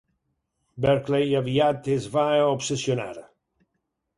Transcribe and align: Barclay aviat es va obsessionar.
Barclay 0.85 1.35
aviat 1.41 1.91
es 1.97 2.07
va 2.17 2.25
obsessionar. 2.57 3.09